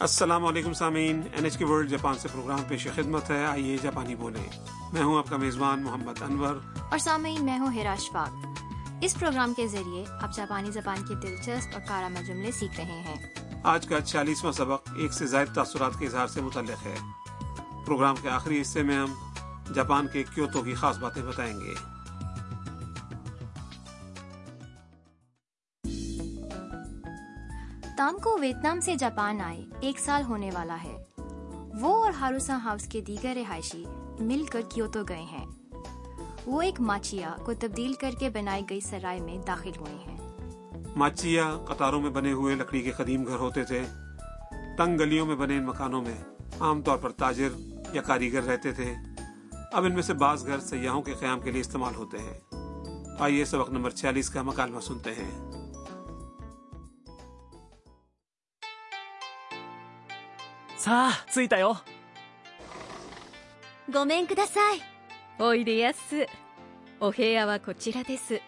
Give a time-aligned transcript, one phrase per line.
[0.00, 4.14] السلام علیکم سامعین N H K world Japan سے پروگرام پیش خدمت ہے۔ آئیے جاپانی
[4.14, 4.48] بولیں۔
[4.92, 6.54] میں ہوں آپ کا میزبان محمد انور۔
[6.90, 8.46] اور سامعین میں ہوں ہراش فاق
[9.00, 13.16] اس پروگرام کے ذریعے آپ جاپانی زبان کے دلچسپ اور کارآمد جملے سیکھ رہے ہیں۔
[13.64, 16.96] آج کا چھیالیسواں سبق ایک سے زائد تاثرات کے اظہار سے متعلق ہے۔
[17.86, 19.14] پروگرام کے آخری حصے میں ہم
[19.74, 21.97] جاپان کے کیوتو کی خاص باتیں بتائیں گے۔
[27.98, 31.04] تام کو ویتنام سے جاپان آئے، ایک سال ہونے والا ہے۔
[31.80, 33.84] وہ اور ہاروسا ہاؤس کے دیگر رہائشی
[34.20, 35.46] مل کر کیوتو گئے ہیں۔
[36.46, 40.34] وہ ایک ماچیا کو تبدیل کر کے بنائی گئی سرائے میں داخل ہوئے ہیں۔
[40.96, 43.84] ماچیا قطاروں میں بنے ہوئے لکڑی کے قدیم گھر ہوتے تھے۔
[44.78, 46.24] تنگ گلیوں میں بنے ان مکانوں میں
[46.60, 47.48] عام طور پر تاجر
[47.92, 48.94] یا کاریگر رہتے تھے۔
[49.72, 52.40] اب ان میں سے بعض گھر سیاحوں کے قیام کے لیے استعمال ہوتے ہیں۔
[53.18, 55.47] آئیے سبق نمبر چھیالیس کا مکالمہ سنتے ہیں۔
[60.77, 61.77] さあ着いたよ
[63.91, 64.81] ごめんください
[65.39, 66.27] おいでやす
[66.99, 68.41] お部屋はこちらです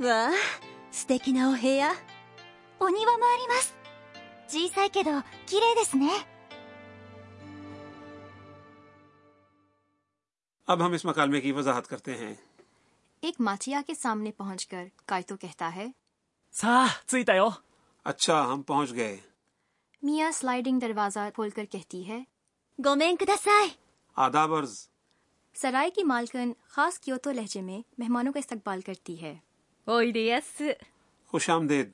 [0.00, 0.30] わあ
[0.90, 1.92] 素敵なお部屋
[2.80, 3.74] お庭もあります
[4.48, 5.10] 小さいけど
[5.46, 6.08] 綺麗ですね
[10.68, 12.34] اب ہم اس مکالمے کی وضاحت کرتے ہیں
[13.22, 15.86] ایک ماچیا کے سامنے پہنچ کر کائتو کہتا ہے
[16.54, 17.50] さあ着いたよ
[18.06, 19.16] اچھا ہم پہنچ گئے
[20.03, 22.23] میاں سلائڈنگ دروازہ کھول کر کہتی ہے
[22.85, 23.67] گومین کداسائے
[24.15, 24.87] آدابرز
[25.53, 29.37] سرائے کی مالکن خاص کیوتو لہجے میں مہمانوں کا استقبال کرتی ہے۔
[31.27, 31.91] خوش آمدید۔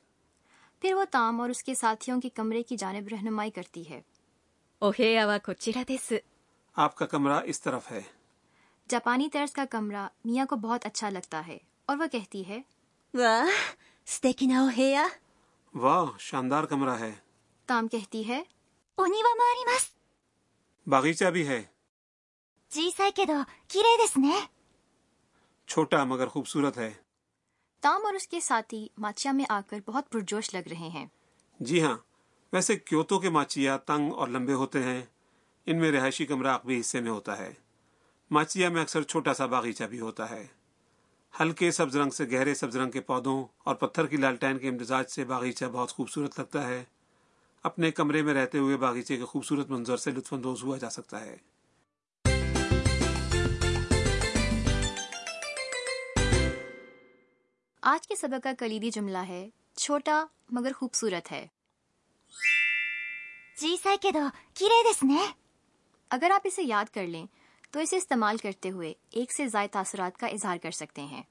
[0.81, 4.01] پھر وہ تام اور اس کے ساتھیوں کے کمرے کی جانب رہنمائی کرتی ہے۔
[4.79, 6.13] اوہے اوا کوچیرا دیس
[6.75, 8.01] آپ کا کمرہ اس طرف ہے۔
[8.89, 12.61] جاپانی طرز کا کمرہ میاں کو بہت اچھا لگتا ہے اور وہ کہتی ہے
[13.13, 13.49] واہ
[14.05, 15.07] سٹیکی ناو ہےیا
[15.73, 17.13] واہ شاندار کمرہ ہے۔
[17.69, 18.41] تام کہتی ہے
[18.97, 19.21] اونی
[20.87, 21.61] باغیچہ بھی ہے
[22.71, 24.39] جی سائے کے دو کیرے دس نے
[25.67, 26.91] چھوٹا مگر خوبصورت ہے
[27.83, 31.05] تام اور اس کے ساتھی ماچیا میں آ کر بہت پرجوش لگ رہے ہیں
[31.59, 31.97] جی ہاں
[32.53, 35.01] ویسے کیوتو کے ماچیا تنگ اور لمبے ہوتے ہیں
[35.67, 37.53] ان میں رہائشی کمرہ بھی حصے میں ہوتا ہے
[38.31, 40.45] ماچیا میں اکثر چھوٹا سا باغیچہ بھی ہوتا ہے
[41.33, 45.09] ہلکے سبز رنگ سے گہرے سبز رنگ کے پودوں اور پتھر کی لالٹین کے امتزاج
[45.09, 46.83] سے باغیچہ بہت خوبصورت لگتا ہے
[47.65, 51.25] اپنے کمرے میں رہتے ہوئے باغیچے کے خوبصورت منظر سے لطف اندوز ہوا جا سکتا
[51.25, 51.37] ہے۔
[57.81, 61.47] آج کے سبق کا کلیدی جملہ ہے چھوٹا مگر خوبصورت ہے۔
[63.61, 63.75] جی
[66.09, 67.25] اگر آپ اسے یاد کر لیں
[67.71, 71.23] تو اسے استعمال کرتے ہوئے ایک سے زائد تاثرات کا اظہار کر سکتے ہیں۔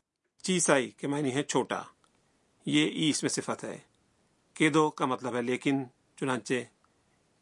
[0.43, 1.83] چیسائی کے معنی ہے چھوٹا۔
[2.67, 3.79] یہ ای اس میں صفت ہے۔
[4.55, 5.85] کیدو کا مطلب ہے لیکن
[6.25, 6.55] چنانچہ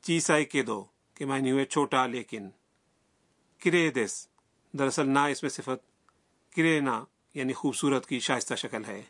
[0.05, 0.83] چیسائی کے دو
[1.17, 2.49] کے معنی ہوئے چھوٹا لیکن
[3.63, 4.15] کرے دس
[4.75, 5.83] دراصل نہ اس میں صفت
[6.57, 6.95] کرے نہ
[7.35, 9.03] یعنی خوبصورت کی شائستہ شکل ہے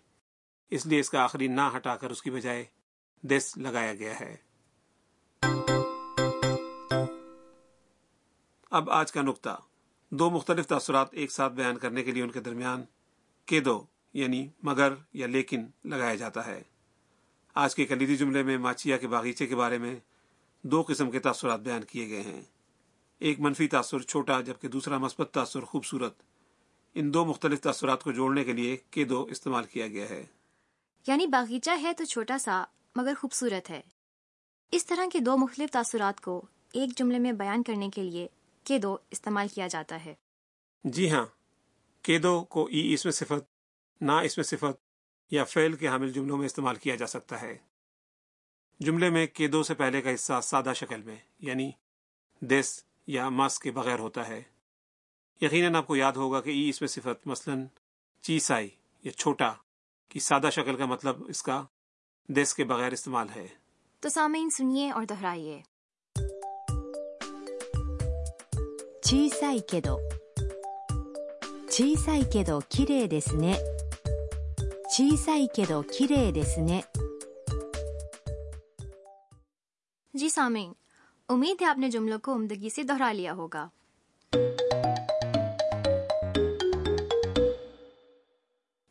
[0.72, 2.64] اس لیے اس کا آخری نہ ہٹا کر اس کی بجائے
[3.24, 4.34] دس لگایا گیا ہے
[8.72, 9.56] اب آج کا نقطہ
[10.12, 12.84] دو مختلف تاثرات ایک ساتھ بیان کرنے کے لیے ان کے درمیان
[13.48, 13.84] کے دو
[14.14, 16.62] یعنی مگر یا لیکن لگایا جاتا ہے
[17.54, 19.96] آج کے کلیدی جملے میں ماچیا کے باغیچے کے بارے میں
[20.62, 22.40] دو قسم کے تاثرات بیان کیے گئے ہیں۔
[23.18, 26.22] ایک منفی تاثر چھوٹا جبکہ دوسرا مثبت تاثر خوبصورت۔
[26.94, 30.26] ان دو مختلف تاثرات کو جوڑنے کے لیے کے دو استعمال کیا گیا ہے۔
[31.06, 32.64] یعنی باغیچہ ہے تو چھوٹا سا
[32.96, 33.80] مگر خوبصورت ہے۔
[34.72, 36.42] اس طرح کے دو مختلف تاثرات کو
[36.72, 38.28] ایک جملے میں بیان کرنے کے لیے
[38.64, 40.14] کے دو استعمال کیا جاتا ہے۔
[40.84, 41.26] جی ہاں
[42.02, 43.44] کے دو کو ای اس میں صفت
[44.00, 44.91] نہ اس میں صفت
[45.32, 47.58] یا فعل کے حامل جملوں میں استعمال کیا جا سکتا ہے۔
[48.80, 51.70] جملے میں کے دو سے پہلے کا حصہ سادہ شکل میں یعنی
[52.40, 54.42] دس یا مس کے بغیر ہوتا ہے۔
[55.40, 57.54] یقیناً آپ کو یاد ہوگا کہ ای اس میں صفت مثلا
[58.22, 58.68] چیسائی
[59.02, 59.52] یا چھوٹا
[60.08, 61.64] کی سادہ شکل کا مطلب اس کا
[62.28, 63.46] دیس کے بغیر استعمال ہے۔
[64.00, 65.62] تو سامعین سنیے اور دہرائیے۔
[69.02, 69.98] چیسائی کے دو۔
[71.70, 73.52] چیسائی کے دو کھیرے دس نے۔
[74.91, 76.83] 小さいけど綺麗ですね
[80.13, 80.71] جی سامعین
[81.29, 83.67] امید ہے آپ نے جملوں کو عمدگی سے دہرا لیا ہوگا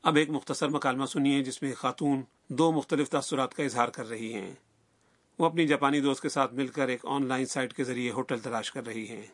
[0.05, 4.09] اب ایک مختصر مکالمہ سنیے جس میں ایک خاتون دو مختلف تاثرات کا اظہار کر
[4.09, 4.51] رہی ہیں
[5.39, 8.39] وہ اپنی جاپانی دوست کے ساتھ مل کر ایک آن لائن سائٹ کے ذریعے ہوٹل
[8.39, 9.27] تلاش کر رہی ہیں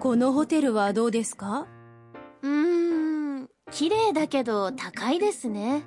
[0.00, 1.71] このホテルはどうですかうーん
[3.72, 5.84] 綺麗だけど高いですね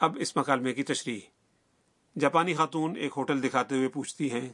[0.00, 1.20] اب اس مکالمے کی تشریح
[2.16, 4.48] جاپانی خاتون ایک ہوٹل دکھاتے ہوئے پوچھتی ہیں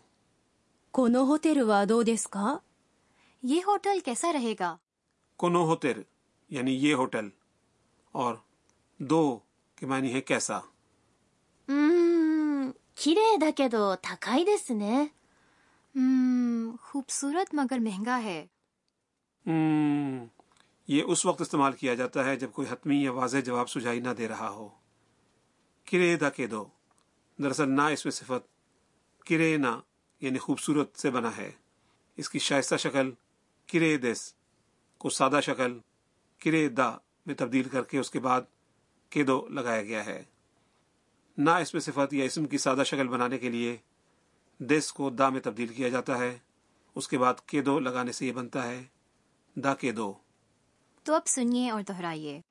[0.94, 2.60] このホテルはどうですか
[3.42, 4.76] یہ ہوٹل کیسا رہے گا
[5.40, 6.00] کونو ہوتر
[6.50, 7.28] یعنی یہ ہوٹل
[8.14, 8.34] اور
[9.00, 9.38] دو
[9.78, 10.60] کے معنی ہے کیسا
[11.68, 15.12] うーん綺麗だけど高いですね
[16.81, 18.45] خوبصورت مگر مہنگا ہے۔
[20.87, 24.09] یہ اس وقت استعمال کیا جاتا ہے جب کوئی حتمی یا واضح جواب سجائی نہ
[24.09, 24.69] دے رہا ہو۔
[25.91, 26.65] کرے دا کے دو۔
[27.43, 28.47] دراصل نہ اس میں صفت
[29.25, 29.79] کرے نہ
[30.19, 31.51] یعنی خوبصورت سے بنا ہے۔
[32.17, 33.11] اس کی شائستہ شکل
[33.73, 34.33] کرے دس
[34.97, 35.79] کو سادہ شکل
[36.39, 36.91] کرے دا
[37.25, 38.41] میں تبدیل کر کے اس کے بعد
[39.09, 40.23] کے دو لگایا گیا ہے۔
[41.37, 43.77] نہ اس میں صفت یا اسم کی سادہ شکل بنانے کے لیے
[44.61, 46.37] دس کو دا میں تبدیل کیا جاتا ہے۔
[46.95, 48.83] اس کے بعد کے دو لگانے سے یہ بنتا ہے۔
[49.55, 50.13] دا کے دو
[51.03, 52.41] تو اب سنیے اور دہرائیے۔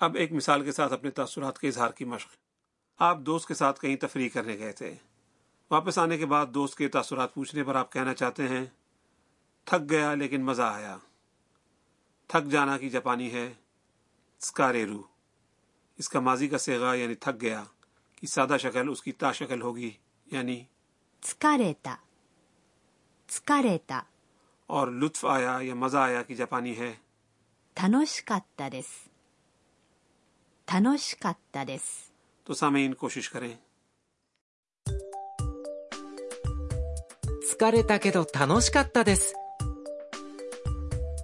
[0.00, 2.30] اب ایک مثال کے ساتھ اپنے تاثرات کے اظہار کی مشق۔
[2.98, 4.94] آپ دوست کے ساتھ کہیں تفریح کرنے گئے تھے۔
[5.70, 8.64] واپس آنے کے بعد دوست کے تاثرات پوچھنے پر آپ کہنا چاہتے ہیں
[9.64, 10.96] تھک گیا لیکن مزہ آیا۔
[12.26, 13.52] تھک جانا کی جاپانی ہے
[14.42, 15.02] اسکاریرو
[15.98, 17.64] اس کا ماضی کا سیگا یعنی تھک گیا
[18.16, 19.90] کی سادہ شکل اس کی تا شکل ہوگی
[20.26, 20.64] یعنی
[21.22, 21.94] سکاریتا۔
[23.28, 24.00] سکاریتا۔
[24.66, 26.94] اور لطف آیا یا مزہ آیا کی جاپانی ہے؟
[27.74, 29.08] تھنوشکاتارس
[30.64, 32.10] تھنوشکاتارس
[32.44, 33.56] تو سامعین کوشش کریں۔
[37.63, 39.33] 疲れたけど楽しかったです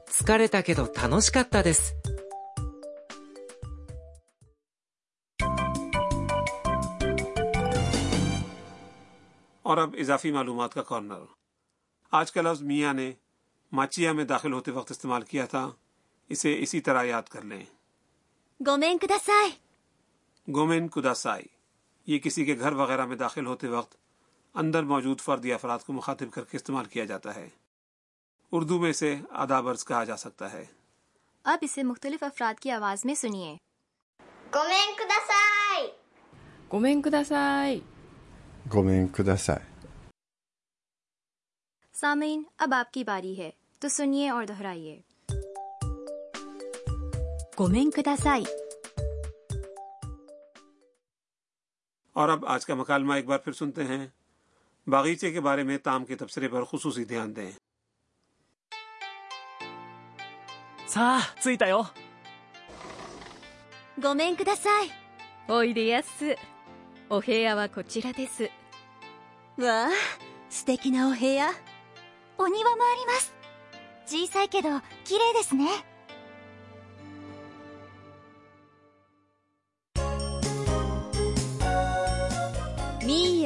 [0.07, 1.93] 疲れたけど楽しかったです
[9.65, 11.23] اور اب اضافی معلومات کا کارنر
[12.13, 13.11] آج کا لفظ میاں نے
[13.71, 15.69] ماچیا میں داخل ہوتے وقت استعمال کیا تھا
[16.29, 17.63] اسے اسی طرح یاد کر لیں
[18.59, 19.51] ごめんください
[20.47, 21.47] گومین کداسائی
[22.07, 23.98] یہ کسی کے گھر وغیرہ میں داخل ہوتے وقت
[24.54, 27.48] اندر موجود فردی افراد کو مخاطب کر کے استعمال کیا جاتا ہے۔
[28.52, 30.66] اردو میں اسے آدابرز کہا جا سکتا ہے۔
[31.44, 33.56] اب اسے مختلف افراد کی آواز میں سنیے۔
[41.92, 45.00] سامعین اب آپ کی باری ہے۔ تو سنیے اور دہرائیے۔
[52.12, 54.08] اور اب آج کا مکالمہ ایک بار پھر سنتے ہیں۔
[54.90, 57.50] باغیچے کے بارے میں تام کے تبصرے پر خصوصی دھیان دیں۔
[75.04, 75.86] جی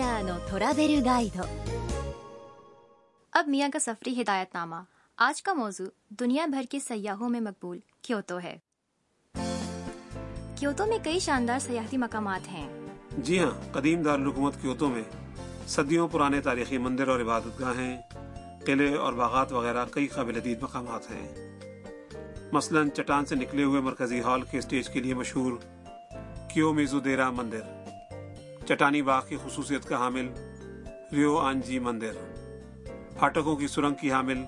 [0.04, 1.44] ーのトラベルガイド
[3.34, 4.76] اب میاں کا سفری ہدایت نامہ
[5.18, 5.86] آج کا موضوع
[6.20, 8.58] دنیا بھر کے سیاحوں میں مقبول کیوتو ہے
[10.60, 12.68] کیوتو میں کئی شاندار سیاحتی مقامات ہیں
[13.18, 15.04] جی ہاں قدیم دارالحکومت کیوتو میں
[15.68, 17.98] صدیوں پرانے تاریخی مندر اور عبادت گاہیں
[18.66, 21.28] قلعے اور باغات وغیرہ کئی قابل دید مقامات ہیں
[22.54, 25.58] مثلا چٹان سے نکلے ہوئے مرکزی ہال کے اسٹیج کے لیے مشہور
[26.54, 27.83] کیو میزو دیرا مندر
[28.69, 30.29] چٹانی باغ کی خصوصیت کا حامل
[31.13, 32.13] ریو آنجی مندر۔
[33.19, 34.45] پھاٹکوں کی سرنگ کی حامل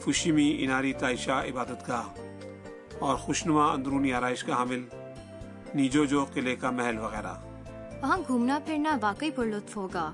[0.00, 2.08] فشیمی اناری تائشا عبادت گاہ
[2.98, 4.82] اور خوشنما اندرونی آرائش کا حامل
[5.74, 7.34] نیجو جو قلعے کا محل وغیرہ۔
[8.02, 10.12] وہاں گھومنا پھرنا واقعی پرلطف ہوگا۔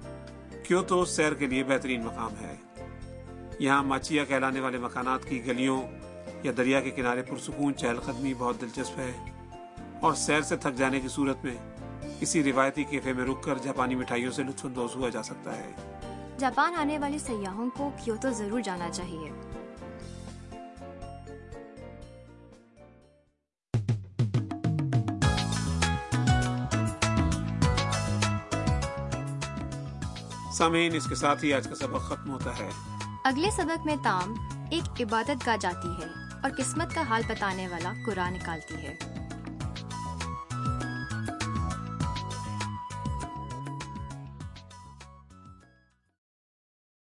[0.67, 2.57] کیوتو سیر کے لیے بہترین مقام ہے۔
[3.59, 5.83] یہاں ماچیا کہلانے والے مکانات کی گلیوں
[6.43, 9.13] یا دریا کے کنارے پرسکون چہل قدمی بہت دلچسپ ہے۔
[10.01, 11.55] اور سیر سے تھک جانے کی صورت میں
[12.21, 15.73] کسی روایتی کیفے میں رک کر جاپانی مٹھائیوں سے لطف اندوز ہوا جا سکتا ہے۔
[16.39, 19.33] جاپان آنے والے سیاحوں کو کیوتو ضرور جانا چاہیے۔
[30.53, 32.69] سامعین اس کے ساتھ ہی آج کا سبق ختم ہوتا ہے۔
[33.25, 34.35] اگلے سبق میں تام
[34.71, 36.09] ایک عبادت گاہ جاتی ہے
[36.43, 39.20] اور قسمت کا حال بتانے والا قرآن نکالتی ہے۔